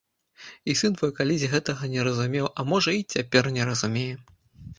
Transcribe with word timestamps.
І 0.71 0.73
сын 0.79 0.95
твой 1.01 1.11
калісь 1.19 1.45
гэтага 1.51 1.83
не 1.93 2.01
разумеў, 2.07 2.49
а 2.49 2.61
можа, 2.71 2.95
і 3.01 3.05
цяпер 3.19 3.43
не 3.61 3.71
разумее. 3.71 4.09